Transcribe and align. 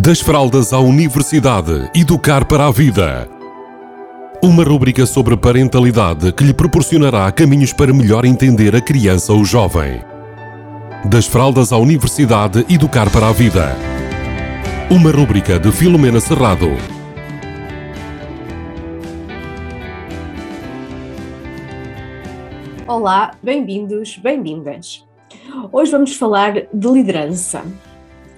Das 0.00 0.20
fraldas 0.20 0.72
à 0.72 0.78
universidade, 0.78 1.90
educar 1.92 2.44
para 2.44 2.68
a 2.68 2.70
vida. 2.70 3.28
Uma 4.40 4.62
rúbrica 4.62 5.04
sobre 5.04 5.36
parentalidade 5.36 6.30
que 6.30 6.44
lhe 6.44 6.54
proporcionará 6.54 7.32
caminhos 7.32 7.72
para 7.72 7.92
melhor 7.92 8.24
entender 8.24 8.76
a 8.76 8.80
criança 8.80 9.32
ou 9.32 9.44
jovem. 9.44 10.00
Das 11.04 11.26
fraldas 11.26 11.72
à 11.72 11.78
universidade, 11.78 12.64
educar 12.72 13.10
para 13.10 13.26
a 13.26 13.32
vida. 13.32 13.74
Uma 14.88 15.10
rúbrica 15.10 15.58
de 15.58 15.72
Filomena 15.72 16.20
Serrado. 16.20 16.68
Olá, 22.86 23.32
bem-vindos, 23.42 24.16
bem-vindas. 24.16 25.04
Hoje 25.72 25.90
vamos 25.90 26.14
falar 26.14 26.68
de 26.72 26.88
liderança. 26.88 27.64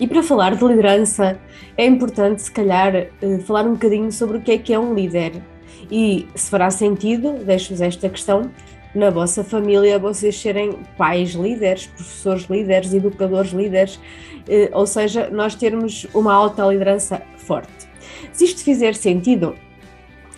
E 0.01 0.07
para 0.07 0.23
falar 0.23 0.57
de 0.57 0.65
liderança 0.65 1.39
é 1.77 1.85
importante, 1.85 2.41
se 2.41 2.51
calhar, 2.51 2.97
eh, 2.97 3.11
falar 3.45 3.67
um 3.67 3.75
bocadinho 3.75 4.11
sobre 4.11 4.39
o 4.39 4.41
que 4.41 4.53
é 4.53 4.59
que 4.59 4.73
é 4.73 4.79
um 4.79 4.95
líder. 4.95 5.43
E 5.91 6.27
se 6.35 6.49
fará 6.49 6.71
sentido, 6.71 7.35
deixo-vos 7.45 7.83
esta 7.83 8.09
questão, 8.09 8.51
na 8.95 9.11
vossa 9.11 9.45
família 9.45 9.99
vocês 9.99 10.41
serem 10.41 10.73
pais 10.97 11.33
líderes, 11.33 11.87
professores 11.87 12.45
líderes, 12.45 12.95
educadores 12.95 13.53
líderes, 13.53 14.01
eh, 14.49 14.71
ou 14.73 14.87
seja, 14.87 15.29
nós 15.31 15.55
termos 15.55 16.07
uma 16.15 16.33
alta 16.33 16.65
liderança 16.65 17.21
forte. 17.37 17.87
Se 18.33 18.47
isto 18.47 18.65
fizer 18.65 18.95
sentido, 18.95 19.55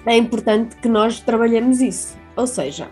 é 0.04 0.16
importante 0.16 0.74
que 0.74 0.88
nós 0.88 1.20
trabalhemos 1.20 1.80
isso, 1.80 2.18
ou 2.34 2.48
seja, 2.48 2.88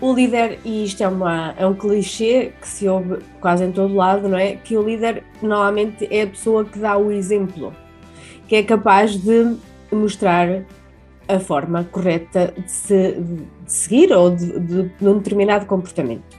o 0.00 0.12
líder, 0.12 0.60
e 0.64 0.84
isto 0.84 1.02
é, 1.02 1.08
uma, 1.08 1.54
é 1.56 1.66
um 1.66 1.74
clichê 1.74 2.52
que 2.60 2.68
se 2.68 2.88
ouve 2.88 3.18
quase 3.40 3.64
em 3.64 3.72
todo 3.72 3.94
lado, 3.94 4.28
não 4.28 4.38
é? 4.38 4.56
Que 4.56 4.76
o 4.76 4.82
líder 4.82 5.24
normalmente 5.42 6.06
é 6.10 6.22
a 6.22 6.26
pessoa 6.26 6.64
que 6.64 6.78
dá 6.78 6.96
o 6.96 7.10
exemplo, 7.10 7.74
que 8.46 8.56
é 8.56 8.62
capaz 8.62 9.16
de 9.16 9.56
mostrar 9.90 10.62
a 11.26 11.38
forma 11.40 11.84
correta 11.84 12.54
de, 12.56 12.70
se, 12.70 13.12
de 13.12 13.42
seguir 13.66 14.12
ou 14.12 14.30
de, 14.30 14.58
de, 14.60 14.82
de 14.88 15.08
um 15.08 15.18
determinado 15.18 15.66
comportamento. 15.66 16.38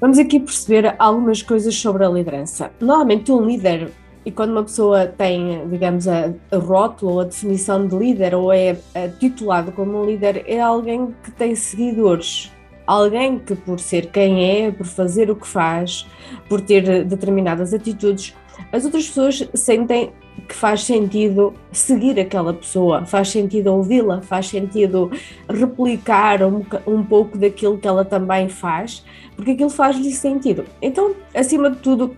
Vamos 0.00 0.18
aqui 0.18 0.38
perceber 0.38 0.94
algumas 0.98 1.42
coisas 1.42 1.74
sobre 1.74 2.04
a 2.04 2.08
liderança. 2.08 2.70
Normalmente, 2.78 3.32
um 3.32 3.46
líder 3.46 3.90
e 4.24 4.30
quando 4.30 4.52
uma 4.52 4.62
pessoa 4.62 5.06
tem, 5.06 5.68
digamos, 5.68 6.08
a, 6.08 6.32
a 6.50 6.56
rótulo 6.56 7.12
ou 7.12 7.20
a 7.20 7.24
definição 7.24 7.86
de 7.86 7.94
líder 7.94 8.34
ou 8.34 8.52
é, 8.52 8.76
é 8.94 9.08
titulado 9.08 9.70
como 9.72 10.00
um 10.00 10.06
líder, 10.06 10.44
é 10.46 10.60
alguém 10.60 11.14
que 11.22 11.30
tem 11.30 11.54
seguidores. 11.54 12.50
Alguém 12.86 13.38
que, 13.38 13.54
por 13.54 13.78
ser 13.80 14.10
quem 14.10 14.66
é, 14.66 14.70
por 14.70 14.86
fazer 14.86 15.30
o 15.30 15.36
que 15.36 15.46
faz, 15.46 16.06
por 16.48 16.60
ter 16.60 17.04
determinadas 17.04 17.72
atitudes, 17.72 18.34
as 18.72 18.84
outras 18.84 19.06
pessoas 19.06 19.48
sentem 19.54 20.12
que 20.48 20.54
faz 20.54 20.82
sentido 20.82 21.54
seguir 21.72 22.18
aquela 22.18 22.52
pessoa, 22.52 23.06
faz 23.06 23.30
sentido 23.30 23.68
ouvi-la, 23.68 24.20
faz 24.20 24.48
sentido 24.48 25.10
replicar 25.48 26.42
um, 26.42 26.62
um 26.86 27.02
pouco 27.02 27.38
daquilo 27.38 27.78
que 27.78 27.86
ela 27.86 28.04
também 28.04 28.48
faz, 28.48 29.04
porque 29.36 29.52
aquilo 29.52 29.70
faz-lhe 29.70 30.12
sentido. 30.12 30.64
Então, 30.82 31.14
acima 31.34 31.70
de 31.70 31.78
tudo, 31.78 32.16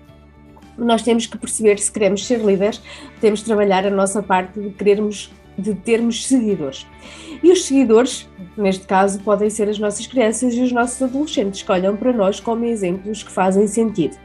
nós 0.79 1.03
temos 1.03 1.27
que 1.27 1.39
perceber 1.39 1.79
se 1.79 1.91
queremos 1.91 2.27
ser 2.27 2.41
líderes, 2.41 2.81
temos 3.21 3.41
de 3.41 3.47
trabalhar 3.47 3.87
a 3.87 3.91
nossa 3.91 4.23
parte 4.23 4.61
de 4.61 4.71
querermos 4.71 5.31
de 5.59 5.75
termos 5.75 6.27
seguidores. 6.27 6.87
E 7.43 7.51
os 7.51 7.65
seguidores, 7.65 8.29
neste 8.57 8.87
caso, 8.87 9.21
podem 9.21 9.49
ser 9.49 9.69
as 9.69 9.79
nossas 9.79 10.07
crianças 10.07 10.55
e 10.55 10.61
os 10.61 10.73
nossos 10.73 11.01
adolescentes, 11.01 11.63
que 11.63 11.73
olham 11.73 11.97
para 11.97 12.13
nós 12.13 12.41
como 12.41 12.65
exemplos 12.65 13.23
que 13.23 13.33
fazem 13.33 13.67
sentido. 13.67 14.17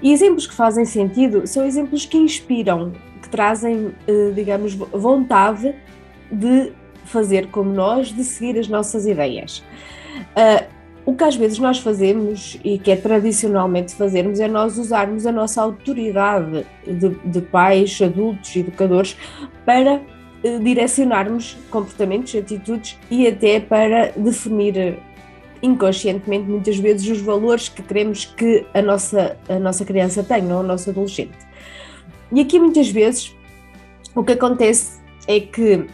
E 0.00 0.12
exemplos 0.12 0.46
que 0.46 0.54
fazem 0.54 0.84
sentido 0.84 1.46
são 1.46 1.64
exemplos 1.64 2.04
que 2.06 2.16
inspiram, 2.16 2.92
que 3.22 3.28
trazem, 3.28 3.92
eh, 4.06 4.32
digamos, 4.34 4.74
vontade 4.74 5.74
de 6.30 6.72
fazer 7.04 7.48
como 7.48 7.72
nós, 7.72 8.08
de 8.08 8.24
seguir 8.24 8.58
as 8.58 8.68
nossas 8.68 9.06
ideias. 9.06 9.64
O 11.06 11.14
que 11.14 11.22
às 11.22 11.36
vezes 11.36 11.60
nós 11.60 11.78
fazemos 11.78 12.58
e 12.64 12.80
que 12.80 12.90
é 12.90 12.96
tradicionalmente 12.96 13.94
fazermos 13.94 14.40
é 14.40 14.48
nós 14.48 14.76
usarmos 14.76 15.24
a 15.24 15.30
nossa 15.30 15.62
autoridade 15.62 16.66
de, 16.84 17.10
de 17.24 17.40
pais, 17.40 18.02
adultos, 18.02 18.56
educadores 18.56 19.16
para 19.64 20.02
eh, 20.42 20.58
direcionarmos 20.58 21.56
comportamentos, 21.70 22.34
atitudes 22.34 22.98
e 23.08 23.24
até 23.28 23.60
para 23.60 24.10
definir 24.16 24.98
inconscientemente 25.62 26.50
muitas 26.50 26.76
vezes 26.76 27.08
os 27.08 27.20
valores 27.20 27.68
que 27.68 27.84
queremos 27.84 28.24
que 28.24 28.66
a 28.74 28.82
nossa, 28.82 29.36
a 29.48 29.60
nossa 29.60 29.84
criança 29.84 30.24
tenha 30.24 30.56
ou 30.56 30.60
o 30.60 30.66
nosso 30.66 30.90
adolescente. 30.90 31.38
E 32.32 32.40
aqui 32.40 32.58
muitas 32.58 32.88
vezes 32.88 33.32
o 34.12 34.24
que 34.24 34.32
acontece 34.32 35.00
é 35.28 35.38
que 35.38 35.86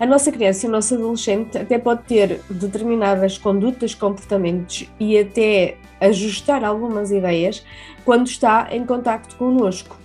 a 0.00 0.06
nossa 0.06 0.30
criança 0.30 0.66
e 0.66 0.68
o 0.68 0.72
nosso 0.72 0.94
adolescente 0.94 1.58
até 1.58 1.78
pode 1.78 2.04
ter 2.04 2.40
determinadas 2.48 3.36
condutas, 3.36 3.94
comportamentos 3.94 4.88
e 4.98 5.18
até 5.18 5.76
ajustar 6.00 6.64
algumas 6.64 7.10
ideias 7.10 7.64
quando 8.04 8.26
está 8.26 8.68
em 8.70 8.86
contacto 8.86 9.36
connosco, 9.36 9.96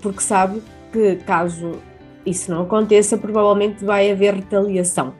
porque 0.00 0.20
sabe 0.20 0.62
que 0.92 1.16
caso 1.24 1.80
isso 2.24 2.50
não 2.50 2.62
aconteça, 2.62 3.16
provavelmente 3.16 3.84
vai 3.84 4.10
haver 4.10 4.34
retaliação. 4.34 5.14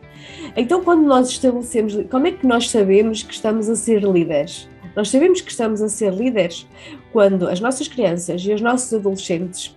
Então, 0.57 0.83
quando 0.83 1.07
nós 1.07 1.29
estabelecemos, 1.29 1.97
como 2.11 2.27
é 2.27 2.33
que 2.33 2.47
nós 2.47 2.69
sabemos 2.71 3.23
que 3.23 3.33
estamos 3.33 3.69
a 3.69 3.77
ser 3.77 4.03
líderes? 4.03 4.69
Nós 4.97 5.11
sabemos 5.11 5.41
que 5.41 5.51
estamos 5.51 5.81
a 5.83 5.89
ser 5.89 6.13
líderes 6.13 6.67
quando 7.13 7.49
as 7.49 7.61
nossas 7.61 7.87
crianças 7.87 8.43
e 8.43 8.53
os 8.53 8.61
nossos 8.61 8.93
adolescentes 8.93 9.77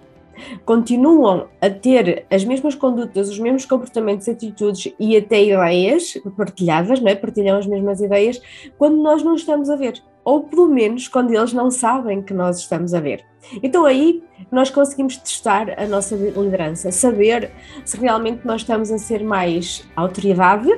continuam 0.65 1.47
a 1.61 1.69
ter 1.69 2.25
as 2.29 2.43
mesmas 2.43 2.75
condutas, 2.75 3.29
os 3.29 3.39
mesmos 3.39 3.65
comportamentos, 3.65 4.27
atitudes 4.27 4.93
e 4.99 5.15
até 5.17 5.43
ideias 5.43 6.17
partilhadas, 6.35 6.99
não 6.99 7.09
é? 7.09 7.15
partilham 7.15 7.57
as 7.57 7.65
mesmas 7.65 8.01
ideias, 8.01 8.41
quando 8.77 9.01
nós 9.01 9.23
não 9.23 9.35
estamos 9.35 9.69
a 9.69 9.75
ver, 9.75 10.01
ou 10.23 10.43
pelo 10.43 10.67
menos 10.67 11.07
quando 11.07 11.33
eles 11.33 11.53
não 11.53 11.71
sabem 11.71 12.21
que 12.21 12.33
nós 12.33 12.59
estamos 12.59 12.93
a 12.93 12.99
ver. 12.99 13.25
Então 13.63 13.85
aí 13.85 14.23
nós 14.51 14.69
conseguimos 14.69 15.17
testar 15.17 15.79
a 15.79 15.87
nossa 15.87 16.15
liderança, 16.15 16.91
saber 16.91 17.51
se 17.85 17.97
realmente 17.97 18.45
nós 18.45 18.61
estamos 18.61 18.91
a 18.91 18.97
ser 18.97 19.23
mais 19.23 19.87
autoridade 19.95 20.69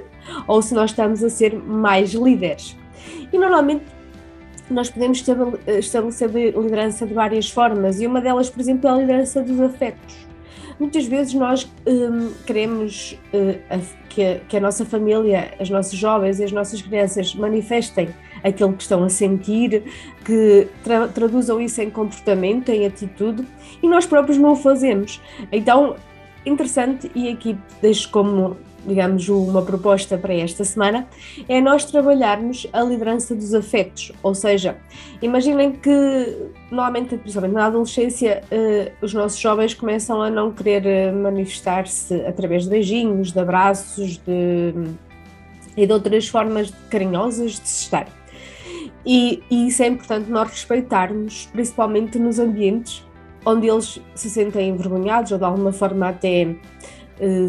ou 0.47 0.61
se 0.61 0.73
nós 0.73 0.91
estamos 0.91 1.23
a 1.23 1.29
ser 1.29 1.55
mais 1.55 2.11
líderes. 2.11 2.77
E 3.33 3.37
normalmente 3.37 3.85
nós 4.71 4.89
podemos 4.89 5.23
estabelecer 5.67 6.29
liderança 6.29 7.05
de 7.05 7.13
várias 7.13 7.49
formas 7.49 7.99
e 8.01 8.07
uma 8.07 8.21
delas, 8.21 8.49
por 8.49 8.59
exemplo, 8.59 8.87
é 8.87 8.91
a 8.91 8.97
liderança 8.97 9.41
dos 9.41 9.59
afetos. 9.59 10.31
Muitas 10.79 11.05
vezes 11.05 11.33
nós 11.35 11.71
hum, 11.85 12.31
queremos 12.45 13.17
uh, 13.33 13.79
que, 14.09 14.23
a, 14.23 14.39
que, 14.39 14.57
a, 14.57 14.59
nossa 14.59 14.83
família, 14.83 15.53
as 15.59 15.69
nossas 15.69 15.93
jovens 15.93 16.39
e 16.39 16.43
as 16.43 16.51
nossas 16.51 16.81
crianças 16.81 17.35
manifestem 17.35 18.09
aquilo 18.43 18.73
que 18.73 18.81
estão 18.81 19.03
a 19.03 19.09
sentir, 19.09 19.83
que 20.25 20.67
tra 20.83 21.07
traduzam 21.07 21.61
isso 21.61 21.79
em 21.81 21.89
comportamento, 21.91 22.69
em 22.69 22.87
atitude, 22.87 23.45
e 23.83 23.87
nós 23.87 24.07
próprios 24.07 24.39
não 24.39 24.53
o 24.53 24.55
fazemos. 24.55 25.21
Então, 25.51 25.95
interessante, 26.43 27.11
e 27.13 27.29
aqui 27.29 27.55
deixo 27.79 28.09
como 28.09 28.57
digamos, 28.85 29.27
uma 29.29 29.61
proposta 29.61 30.17
para 30.17 30.33
esta 30.33 30.63
semana, 30.63 31.07
é 31.47 31.61
nós 31.61 31.85
trabalharmos 31.85 32.67
a 32.73 32.81
liderança 32.81 33.35
dos 33.35 33.53
afetos. 33.53 34.11
Ou 34.23 34.33
seja, 34.33 34.77
imaginem 35.21 35.71
que, 35.71 36.37
normalmente, 36.69 37.17
principalmente 37.17 37.53
na 37.53 37.65
adolescência, 37.65 38.41
uh, 38.51 38.91
os 39.05 39.13
nossos 39.13 39.39
jovens 39.39 39.73
começam 39.73 40.21
a 40.21 40.29
não 40.29 40.51
querer 40.51 40.85
eh, 40.85 41.11
manifestar-se 41.11 42.13
através 42.25 42.63
de 42.63 42.69
beijinhos, 42.69 43.31
de 43.31 43.39
abraços 43.39 44.17
de, 44.17 44.73
e 45.77 45.85
de 45.85 45.93
outras 45.93 46.27
formas 46.27 46.73
carinhosas 46.89 47.59
de 47.59 47.67
se 47.67 47.83
estar. 47.83 48.07
E, 49.05 49.41
e 49.49 49.67
isso 49.67 49.81
é 49.81 49.87
importante 49.87 50.29
nós 50.29 50.49
respeitarmos, 50.49 51.47
principalmente 51.51 52.19
nos 52.19 52.39
ambientes 52.39 53.03
onde 53.45 53.67
eles 53.67 53.99
se 54.13 54.29
sentem 54.29 54.69
envergonhados 54.69 55.31
ou 55.31 55.37
de 55.37 55.43
alguma 55.43 55.71
forma 55.71 56.09
até 56.09 56.55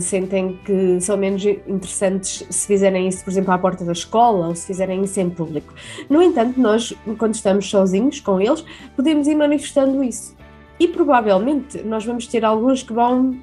sentem 0.01 0.59
que 0.65 1.01
são 1.01 1.17
menos 1.17 1.45
interessantes 1.45 2.45
se 2.51 2.67
fizerem 2.67 3.09
isso, 3.09 3.25
por 3.25 3.31
exemplo, 3.31 3.53
à 3.53 3.59
porta 3.59 3.85
da 3.85 3.93
escola 3.93 4.49
ou 4.49 4.55
se 4.55 4.67
fizerem 4.67 5.03
isso 5.03 5.19
em 5.19 5.31
público. 5.31 5.73
No 6.11 6.23
entanto, 6.23 6.61
nós, 6.61 6.93
quando 7.17 7.35
estamos 7.35 7.71
sozinhos 7.71 8.21
com 8.21 8.41
eles, 8.41 8.65
podemos 8.95 9.27
ir 9.27 9.35
manifestando 9.35 10.03
isso. 10.05 10.37
E 10.79 10.89
provavelmente 10.89 11.83
nós 11.83 12.05
vamos 12.05 12.27
ter 12.27 12.45
alguns 12.45 12.83
que 12.83 12.93
vão, 12.93 13.39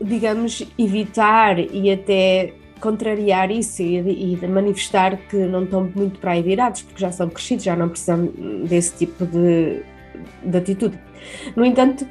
digamos, 0.00 0.66
evitar 0.78 1.58
e 1.58 1.90
até 1.90 2.54
contrariar 2.80 3.50
isso 3.50 3.80
e, 3.82 4.34
e, 4.34 4.46
manifestar 4.46 5.16
que 5.28 5.36
não 5.36 5.64
estão 5.64 5.90
muito 5.94 6.18
para 6.18 6.32
aí 6.32 6.42
virados, 6.42 6.82
porque 6.82 7.00
já 7.00 7.12
são 7.12 7.28
crescidos, 7.28 7.64
já 7.64 7.76
não 7.76 7.88
precisam 7.88 8.26
desse 8.66 8.96
tipo 8.96 9.24
de, 9.24 9.82
de 10.44 10.58
atitude. 10.58 10.98
No 11.54 11.64
entanto, 11.64 12.06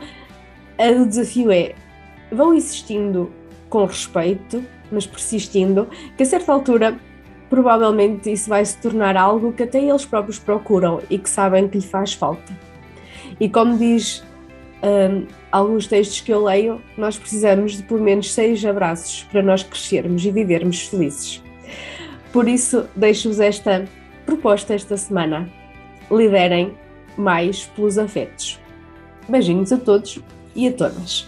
o 1.00 1.06
desafio 1.06 1.52
é 1.52 1.76
vão 2.32 2.54
insistindo 2.54 3.32
com 3.70 3.86
respeito, 3.86 4.64
mas 4.92 5.06
persistindo, 5.06 5.88
que 6.18 6.24
a 6.24 6.26
certa 6.26 6.52
altura 6.52 7.00
provavelmente 7.50 8.32
isso 8.32 8.50
vai 8.50 8.64
se 8.64 8.78
tornar 8.78 9.18
algo 9.18 9.52
que 9.52 9.64
até 9.64 9.84
eles 9.84 10.06
próprios 10.06 10.40
procuram 10.40 11.02
e 11.10 11.18
que 11.18 11.30
sabem 11.30 11.68
que 11.68 11.78
lhe 11.78 11.84
faz 11.84 12.14
falta. 12.14 12.58
E 13.40 13.50
como 13.50 13.78
diz 13.78 14.24
um, 14.82 15.26
alguns 15.52 15.88
textos 15.88 16.22
que 16.22 16.32
eu 16.32 16.44
leio, 16.44 16.82
nós 16.98 17.18
precisamos 17.18 17.74
de 17.74 17.84
pelo 17.84 18.02
menos 18.02 18.34
seis 18.34 18.64
abraços 18.66 19.24
para 19.32 19.42
nós 19.42 19.64
crescermos 19.64 20.26
e 20.26 20.32
vivermos 20.32 20.82
felizes. 20.88 21.44
Por 22.32 22.48
isso, 22.48 22.86
deixo-vos 22.96 23.40
esta 23.40 23.86
proposta 24.26 24.74
esta 24.74 24.96
semana. 24.96 25.50
Liderem 26.10 26.74
mais 27.18 27.66
pelos 27.76 27.98
afetos. 27.98 28.60
Beijinhos 29.28 29.72
a 29.72 29.78
todos 29.78 30.20
e 30.56 30.68
a 30.68 30.74
todas. 30.74 31.28